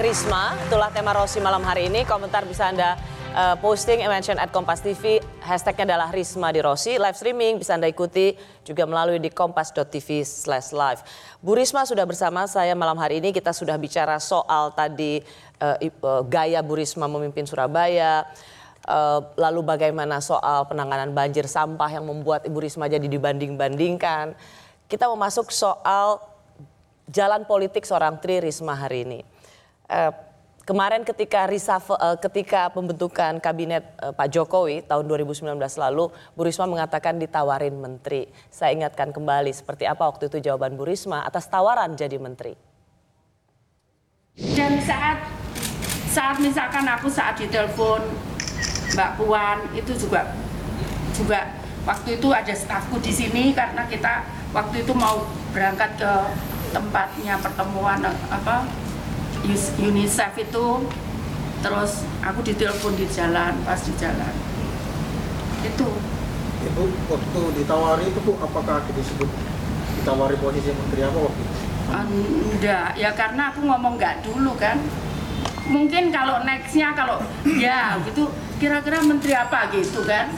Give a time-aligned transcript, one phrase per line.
[0.00, 0.56] Risma.
[0.64, 2.08] Itulah tema Rosi malam hari ini.
[2.08, 2.96] Komentar bisa Anda
[3.36, 5.20] uh, posting, mention at Kompas TV.
[5.44, 6.96] Hashtagnya adalah Risma di Rosi.
[6.96, 8.32] Live streaming bisa Anda ikuti
[8.64, 11.04] juga melalui di kompas.tv slash live.
[11.44, 13.28] Bu Risma sudah bersama saya malam hari ini.
[13.28, 15.20] Kita sudah bicara soal tadi
[15.60, 18.24] uh, uh, gaya Bu Risma memimpin Surabaya.
[18.88, 24.32] Uh, lalu bagaimana soal penanganan banjir sampah yang membuat Ibu Risma jadi dibanding-bandingkan.
[24.88, 26.24] Kita mau masuk soal
[27.04, 29.20] jalan politik seorang Tri Risma hari ini.
[29.90, 30.14] Uh,
[30.62, 36.70] kemarin ketika reshuffle, uh, ketika pembentukan kabinet uh, Pak Jokowi tahun 2019 lalu, Bu Risma
[36.70, 38.30] mengatakan ditawarin menteri.
[38.54, 42.54] Saya ingatkan kembali seperti apa waktu itu jawaban Bu Risma atas tawaran jadi menteri.
[44.38, 45.26] Dan saat
[46.06, 48.06] saat misalkan aku saat ditelepon
[48.94, 50.30] Mbak Puan itu juga
[51.14, 51.50] juga
[51.82, 54.22] waktu itu ada stafku di sini karena kita
[54.54, 56.12] waktu itu mau berangkat ke
[56.70, 57.98] tempatnya pertemuan
[58.30, 58.66] apa
[59.80, 60.66] UNICEF itu
[61.60, 64.34] terus aku ditelepon di jalan pas di jalan.
[65.64, 65.88] Itu.
[66.60, 69.28] Ibu waktu ditawari itu bu apakah disebut
[70.00, 71.58] ditawari posisi menteri apa waktu itu?
[71.90, 74.76] enggak ya karena aku ngomong enggak dulu kan.
[75.70, 78.28] Mungkin kalau nextnya kalau ya gitu
[78.60, 80.28] kira-kira menteri apa gitu kan.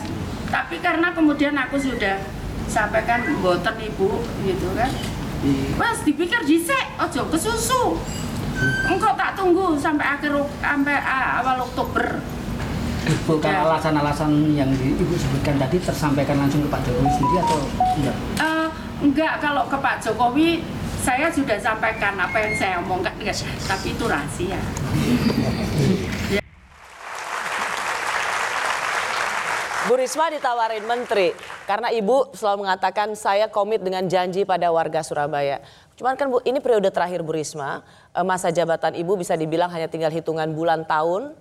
[0.53, 2.23] Tapi karena kemudian aku sudah
[2.71, 4.91] sampaikan boten ibu gitu kan.
[5.75, 7.99] Mas dipikir dhisik, ojo kesusu.
[8.87, 10.33] Engkau tak tunggu sampai akhir
[10.63, 10.97] sampai
[11.41, 12.21] awal Oktober.
[13.03, 17.59] Ibu kan alasan-alasan yang di, Ibu sebutkan tadi tersampaikan langsung ke Pak Jokowi sendiri atau
[17.99, 18.17] enggak?
[18.39, 18.69] Uh,
[19.03, 20.63] enggak, kalau ke Pak Jokowi
[21.03, 23.11] saya sudah sampaikan apa yang saya omongkan,
[23.67, 24.55] tapi itu rahasia.
[26.31, 26.39] ya.
[29.93, 31.37] Bu Risma ditawarin menteri
[31.69, 35.61] karena ibu selalu mengatakan saya komit dengan janji pada warga Surabaya.
[36.01, 37.85] Cuman kan Bu, ini periode terakhir Bu Risma,
[38.17, 41.37] eh, masa jabatan ibu bisa dibilang hanya tinggal hitungan bulan tahun.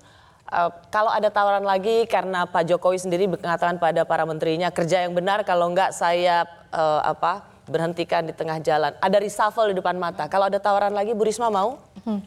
[0.51, 5.15] Uh, kalau ada tawaran lagi karena Pak Jokowi sendiri mengatakan pada para menterinya kerja yang
[5.15, 6.43] benar kalau enggak saya
[6.75, 8.91] uh, apa berhentikan di tengah jalan.
[8.99, 10.27] Ada reshuffle di depan mata.
[10.27, 11.79] Kalau ada tawaran lagi Bu Risma mau?
[12.03, 12.19] Hmm.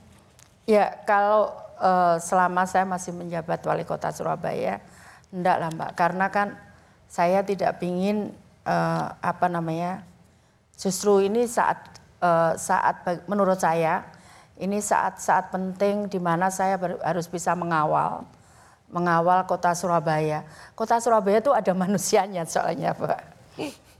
[0.64, 1.52] Ya kalau
[2.16, 4.80] selama saya masih menjabat wali kota Surabaya,
[5.34, 6.48] enggak lah Mbak, karena kan
[7.10, 8.30] saya tidak ingin
[8.62, 10.06] uh, apa namanya,
[10.78, 14.06] justru ini saat uh, saat menurut saya
[14.54, 18.22] ini saat-saat penting di mana saya harus bisa mengawal
[18.94, 20.46] mengawal kota Surabaya.
[20.78, 23.20] Kota Surabaya itu ada manusianya soalnya, Pak.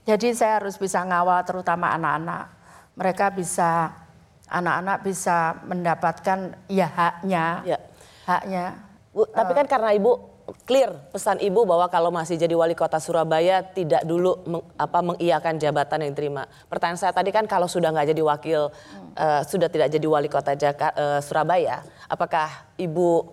[0.07, 2.55] Jadi saya harus bisa ngawal terutama anak-anak.
[2.95, 3.91] Mereka bisa
[4.47, 7.45] anak-anak bisa mendapatkan ya haknya.
[7.67, 7.79] Ya.
[8.23, 8.65] Haknya.
[9.11, 10.13] Bu, tapi kan karena Ibu
[10.65, 15.57] clear pesan ibu bahwa kalau masih jadi wali kota Surabaya tidak dulu meng, apa mengiyakan
[15.57, 16.45] jabatan yang diterima.
[16.69, 19.13] Pertanyaan saya tadi kan kalau sudah nggak jadi wakil, hmm.
[19.17, 23.29] uh, sudah tidak jadi wali kota Jaka, uh, Surabaya, apakah ibu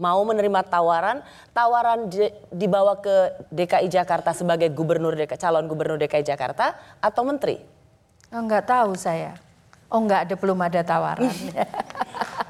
[0.00, 1.20] mau menerima tawaran,
[1.52, 2.08] tawaran
[2.48, 6.72] dibawa ke DKI Jakarta sebagai gubernur DKI, calon gubernur DKI Jakarta
[7.04, 7.60] atau menteri?
[8.32, 9.36] Oh, enggak tahu saya.
[9.90, 11.28] Oh enggak ada belum ada tawaran.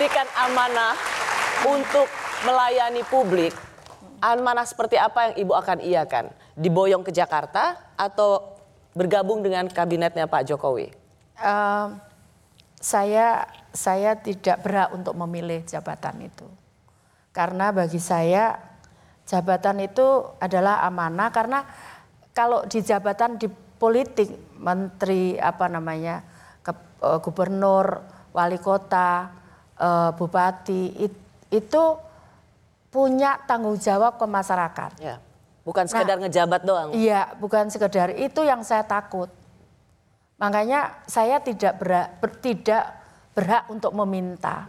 [0.00, 0.96] diberikan amanah
[1.68, 2.08] untuk
[2.48, 3.52] melayani publik,
[4.24, 6.24] amanah seperti apa yang Ibu akan iakan?
[6.56, 8.56] Diboyong ke Jakarta atau
[8.96, 10.88] bergabung dengan kabinetnya Pak Jokowi?
[11.36, 12.00] Uh,
[12.80, 13.44] saya
[13.76, 16.48] saya tidak berhak untuk memilih jabatan itu.
[17.36, 18.56] Karena bagi saya
[19.28, 21.60] jabatan itu adalah amanah karena
[22.32, 26.24] kalau di jabatan di politik menteri apa namanya
[26.64, 26.72] ke,
[27.04, 28.00] uh, gubernur,
[28.32, 29.39] wali kota,
[29.80, 31.14] uh, bupati it,
[31.48, 31.82] itu
[32.92, 34.92] punya tanggung jawab ke masyarakat.
[35.00, 35.16] Ya.
[35.64, 36.88] Bukan nah, sekedar nah, ngejabat doang.
[36.92, 39.30] Iya, bukan sekedar itu yang saya takut.
[40.40, 42.84] Makanya saya tidak berhak, ber, tidak
[43.36, 44.66] berhak untuk meminta.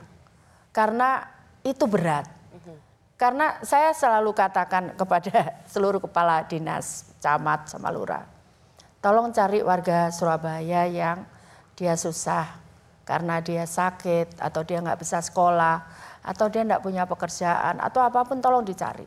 [0.70, 1.26] Karena
[1.64, 2.28] itu berat.
[2.28, 2.76] Mhm.
[3.16, 5.32] Karena saya selalu katakan kepada
[5.74, 8.28] seluruh kepala dinas, camat sama lurah.
[9.02, 11.26] Tolong cari warga Surabaya yang
[11.74, 12.61] dia susah,
[13.12, 15.84] karena dia sakit atau dia nggak bisa sekolah
[16.24, 19.04] atau dia nggak punya pekerjaan atau apa pun tolong dicari.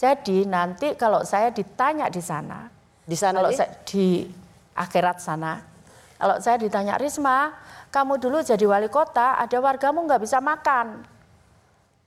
[0.00, 2.72] Jadi nanti kalau saya ditanya di sana,
[3.04, 3.60] di sana kalau di?
[3.60, 4.24] Saya, di
[4.72, 5.60] akhirat sana,
[6.16, 7.52] kalau saya ditanya Risma,
[7.92, 11.04] kamu dulu jadi wali kota, ada wargamu nggak bisa makan.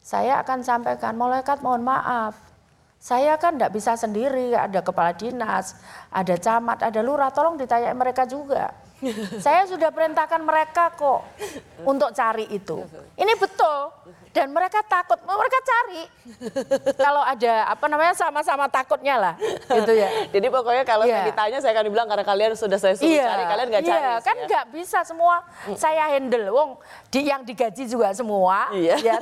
[0.02, 2.34] Saya akan sampaikan, malaikat mohon maaf,
[2.98, 5.78] saya kan nggak bisa sendiri, ada kepala dinas,
[6.10, 8.74] ada camat, ada lurah, tolong ditanya mereka juga.
[9.40, 11.22] Saya sudah perintahkan mereka kok
[11.84, 12.84] untuk cari itu.
[13.16, 13.92] Ini betul.
[14.36, 16.04] Dan mereka takut, mereka cari.
[17.00, 20.28] Kalau ada apa namanya sama-sama takutnya lah, gitu ya.
[20.28, 21.28] Jadi pokoknya kalau saya Iya.
[21.32, 23.96] ditanya saya akan bilang karena kalian sudah saya suruh cari, kalian nggak cari.
[23.96, 24.44] Iya, kan ya.
[24.44, 25.40] nggak bisa semua
[25.80, 26.52] saya handle.
[26.52, 26.76] Wong
[27.08, 28.76] di yang digaji juga semua.
[28.76, 29.00] Iya.
[29.08, 29.16] ya.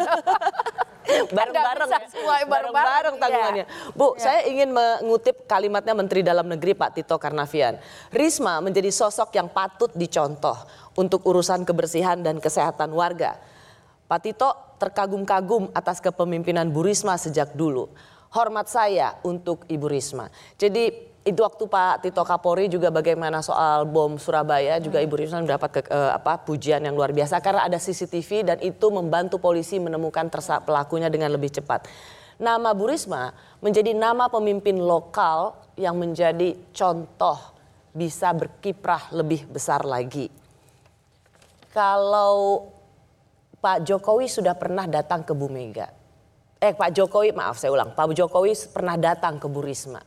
[1.29, 2.45] bareng-bareng Kan ya.
[2.47, 3.21] bareng-bareng, iya.
[3.21, 3.65] tanggungannya.
[3.93, 7.77] Bu, saya ingin mengutip kalimatnya Menteri Dalam Negeri Pak Tito Karnavian.
[8.09, 10.55] Risma menjadi sosok yang patut dicontoh
[10.97, 13.37] untuk urusan kebersihan dan kesehatan warga.
[14.07, 17.89] Pak Tito terkagum-kagum atas kepemimpinan Bu Risma sejak dulu.
[18.33, 20.27] Hormat saya untuk Ibu Risma.
[20.57, 25.69] Jadi itu waktu Pak Tito Kapolri juga bagaimana soal bom Surabaya juga Ibu Risma mendapat
[25.71, 30.27] ke, eh, apa pujian yang luar biasa karena ada CCTV dan itu membantu polisi menemukan
[30.27, 31.87] tersa pelakunya dengan lebih cepat.
[32.43, 33.31] Nama Bu Risma
[33.63, 37.52] menjadi nama pemimpin lokal yang menjadi contoh
[37.93, 40.33] bisa berkiprah lebih besar lagi.
[41.69, 42.67] Kalau
[43.61, 45.87] Pak Jokowi sudah pernah datang ke Bu Mega.
[46.59, 47.93] Eh Pak Jokowi, maaf saya ulang.
[47.93, 50.01] Pak Jokowi pernah datang ke Bu Risma.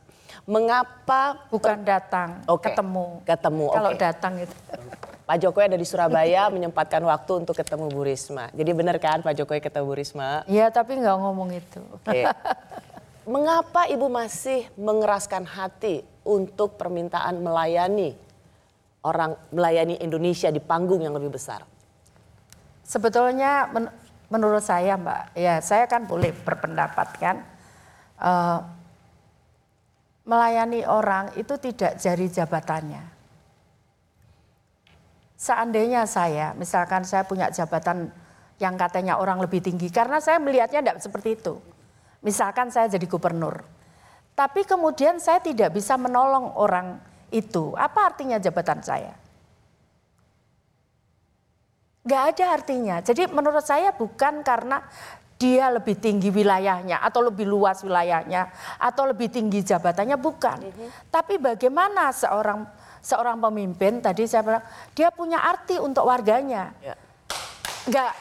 [0.46, 3.24] Mengapa Bukan datang, Oke, ketemu.
[3.26, 4.54] ketemu, Kalau datang itu.
[5.26, 8.46] Pak Jokowi ada di Surabaya menyempatkan waktu untuk ketemu Bu Risma.
[8.54, 10.46] Jadi benar kan Pak Jokowi ketemu Bu Risma?
[10.46, 11.82] Iya, tapi nggak ngomong itu.
[11.98, 12.30] Oke.
[13.34, 18.11] Mengapa Ibu masih mengeraskan hati untuk permintaan melayani
[19.06, 21.62] orang melayani Indonesia di panggung yang lebih besar?
[22.82, 23.94] Sebetulnya men-
[24.26, 27.37] menurut saya Mbak, ya saya kan boleh berpendapat kan.
[28.19, 28.58] Eh,
[30.26, 33.02] melayani orang itu tidak jari jabatannya.
[35.38, 38.11] Seandainya saya, misalkan saya punya jabatan
[38.56, 41.61] yang katanya orang lebih tinggi, karena saya melihatnya tidak seperti itu.
[42.25, 43.61] Misalkan saya jadi gubernur,
[44.36, 47.00] tapi kemudian saya tidak bisa menolong orang
[47.32, 47.72] itu.
[47.72, 49.16] Apa artinya jabatan saya?
[52.06, 53.00] Gak ada artinya.
[53.00, 54.84] Jadi menurut saya bukan karena
[55.36, 58.48] dia lebih tinggi wilayahnya atau lebih luas wilayahnya
[58.80, 60.68] atau lebih tinggi jabatannya bukan.
[61.08, 62.64] Tapi bagaimana seorang
[63.00, 66.76] seorang pemimpin tadi saya bilang dia punya arti untuk warganya.
[66.84, 66.94] Ya.
[67.88, 68.12] Nggak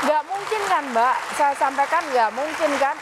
[0.00, 2.96] nggak mungkin kan Mbak, saya sampaikan nggak mungkin kan.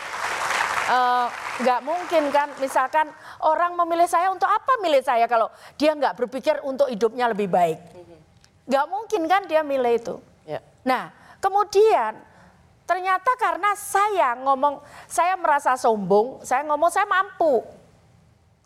[0.88, 3.10] Eh, nggak mungkin kan misalkan
[3.42, 7.78] orang memilih saya untuk apa milih saya kalau dia nggak berpikir untuk hidupnya lebih baik.
[8.68, 10.14] Nggak mungkin kan dia milih itu.
[10.46, 10.60] Ya.
[10.86, 11.10] Nah,
[11.42, 12.14] kemudian
[12.84, 17.64] ternyata karena saya ngomong, saya merasa sombong, saya ngomong saya mampu.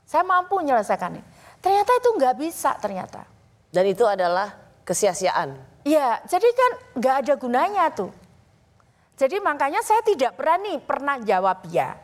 [0.05, 1.23] Saya mampu menyelesaikan ini.
[1.63, 3.25] Ternyata itu nggak bisa ternyata.
[3.73, 4.53] Dan itu adalah
[4.85, 5.57] kesia-siaan.
[5.87, 8.13] Ya, jadi kan nggak ada gunanya tuh.
[9.17, 11.95] Jadi makanya saya tidak berani pernah jawab ya.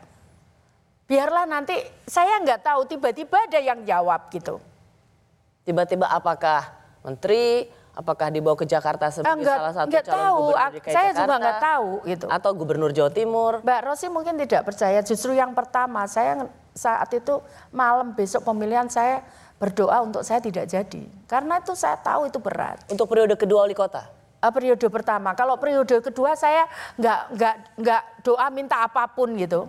[1.09, 1.73] Biarlah nanti
[2.05, 4.61] saya nggak tahu tiba-tiba ada yang jawab gitu.
[5.65, 6.69] Tiba-tiba apakah
[7.01, 7.65] menteri,
[7.97, 10.37] apakah dibawa ke Jakarta sebagai Enggak, salah satu enggak calon tahu.
[10.37, 12.25] gubernur DKI saya juga enggak tahu gitu.
[12.29, 13.53] Atau gubernur Jawa Timur?
[13.65, 14.99] Mbak Rosi mungkin tidak percaya.
[15.01, 16.45] Justru yang pertama saya
[16.77, 17.41] saat itu
[17.73, 19.25] malam besok pemilihan saya
[19.57, 21.03] berdoa untuk saya tidak jadi.
[21.25, 22.85] Karena itu saya tahu itu berat.
[22.85, 24.05] Untuk periode kedua wali kota?
[24.39, 25.33] Eh, periode pertama.
[25.33, 26.69] Kalau periode kedua saya
[27.01, 29.65] nggak nggak nggak doa minta apa pun gitu.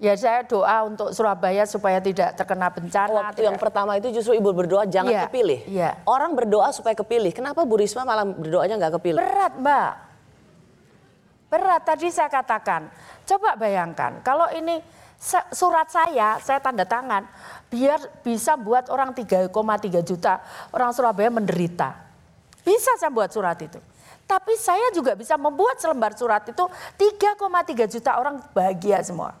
[0.00, 3.12] Ya saya doa untuk Surabaya supaya tidak terkena bencana.
[3.28, 5.60] Waktu tidak- yang pertama itu justru ibu berdoa jangan Iya, kepilih.
[5.68, 5.90] iya.
[6.08, 7.36] Orang berdoa supaya kepilih.
[7.36, 9.20] Kenapa Bu Risma malah berdoanya nggak kepilih?
[9.20, 9.92] Berat mbak.
[11.52, 12.88] Berat tadi saya katakan.
[13.28, 14.80] Coba bayangkan kalau ini
[15.52, 17.28] surat saya, saya tanda tangan.
[17.68, 20.40] Biar bisa buat orang 3,3 juta
[20.72, 21.92] orang Surabaya menderita.
[22.64, 23.76] Bisa saya buat surat itu.
[24.24, 26.64] Tapi saya juga bisa membuat selembar surat itu
[26.96, 29.36] 3,3 juta orang bahagia semua.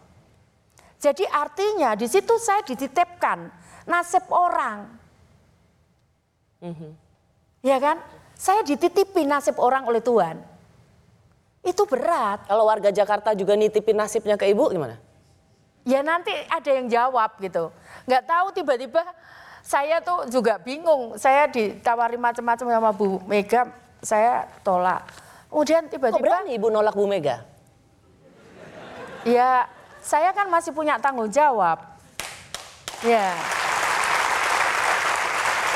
[1.00, 3.48] Jadi artinya di situ saya dititipkan
[3.88, 4.84] nasib orang.
[7.64, 7.96] Ya kan?
[8.36, 10.36] Saya dititipi nasib orang oleh Tuhan.
[11.64, 12.44] Itu berat.
[12.44, 15.00] Kalau warga Jakarta juga nitipin nasibnya ke ibu gimana?
[15.88, 17.72] Ya nanti ada yang jawab gitu.
[18.04, 19.00] Nggak tahu tiba-tiba
[19.64, 21.16] saya tuh juga bingung.
[21.16, 23.68] Saya ditawari macam-macam sama Bu Mega,
[24.04, 25.04] saya tolak.
[25.48, 27.44] Kemudian Kok tiba-tiba berani ibu nolak Bu Mega?
[29.20, 29.68] ya
[30.00, 31.80] saya kan masih punya tanggung jawab.
[33.00, 33.32] Ya.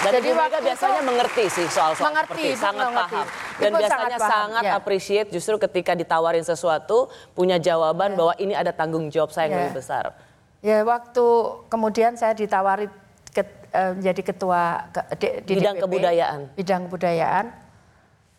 [0.01, 3.17] Dan Jadi Ibu Mega waktu itu- biasanya mengerti sih soal-soal Mengerti, seperti sangat mengerti.
[3.17, 3.27] paham.
[3.55, 4.73] Dan Ibu biasanya sangat sangat, paham, ya.
[4.77, 6.99] appreciate justru ketika ditawarin sesuatu
[7.33, 9.61] punya jawaban bahwa ini ada tanggung jawab saya yang Ya.
[9.63, 10.05] lebih besar.
[10.61, 11.25] Ya waktu
[11.67, 12.93] kemudian saya ditawari
[13.31, 16.41] ke- eh, menjadi ketua ke- di- di Bidang DPP, kebudayaan.
[16.53, 17.47] Bidang kebudayaan.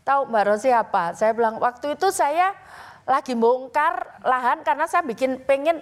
[0.06, 1.18] Tahu Mbak Rosi apa?
[1.18, 2.54] Saya bilang waktu itu saya
[3.06, 5.82] lagi bongkar lahan karena saya bikin pengen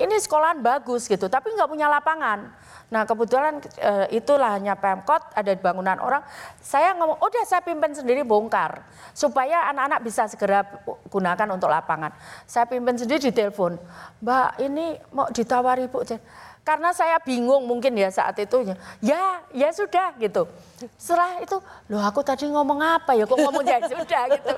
[0.00, 2.48] ini sekolahan bagus gitu, tapi nggak punya lapangan.
[2.88, 6.24] Nah kebetulan eh, itu lahannya Pemkot, ada bangunan orang.
[6.64, 8.80] Saya ngomong, udah saya pimpin sendiri bongkar.
[9.12, 10.64] Supaya anak-anak bisa segera
[11.12, 12.16] gunakan untuk lapangan.
[12.48, 13.76] Saya pimpin sendiri di telepon,
[14.24, 16.00] Mbak ini mau ditawari Bu.
[16.64, 18.72] Karena saya bingung mungkin ya saat itu,
[19.04, 20.48] ya ya sudah gitu.
[20.96, 21.56] Setelah itu,
[21.92, 24.54] loh aku tadi ngomong apa ya, kok ngomong ya sudah gitu.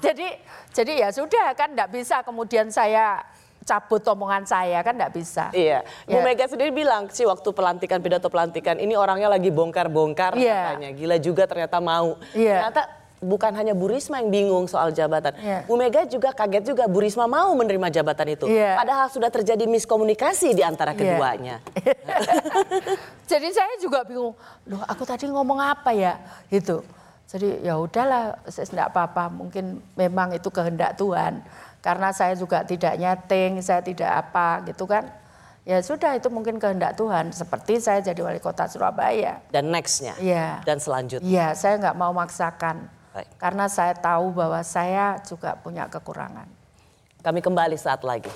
[0.00, 0.26] Jadi
[0.72, 3.20] jadi ya sudah kan enggak bisa kemudian saya
[3.60, 5.52] cabut omongan saya kan enggak bisa.
[5.52, 5.84] Iya.
[6.04, 6.24] Bu Ya.
[6.24, 10.74] Mega sendiri bilang sih waktu pelantikan pidato pelantikan ini orangnya lagi bongkar-bongkar Iya.
[10.74, 10.90] katanya.
[10.90, 12.16] Gila juga ternyata mau.
[12.32, 12.64] Iya.
[12.64, 12.82] Ternyata
[13.20, 15.36] bukan hanya Bu Risma yang bingung soal jabatan.
[15.36, 15.68] Iya.
[15.68, 18.48] Bu Mega juga kaget juga Bu Risma mau menerima jabatan itu.
[18.48, 18.80] Iya.
[18.80, 20.98] Padahal sudah terjadi miskomunikasi di antara Iya.
[20.98, 21.56] keduanya.
[23.30, 24.34] Jadi saya juga bingung,
[24.66, 26.16] loh aku tadi ngomong apa ya
[26.48, 26.80] gitu.
[27.30, 29.30] Jadi ya udahlah, saya tidak apa-apa.
[29.30, 31.46] Mungkin memang itu kehendak Tuhan.
[31.78, 35.06] Karena saya juga tidak nyeting, saya tidak apa gitu kan.
[35.62, 37.30] Ya sudah itu mungkin kehendak Tuhan.
[37.30, 39.38] Seperti saya jadi wali kota Surabaya.
[39.54, 40.18] Dan nextnya.
[40.18, 40.58] Iya.
[40.66, 41.22] Dan selanjutnya.
[41.22, 42.90] Iya, saya nggak mau maksakan.
[43.14, 43.28] Baik.
[43.38, 46.50] Karena saya tahu bahwa saya juga punya kekurangan.
[47.22, 48.32] Kami kembali saat lagi.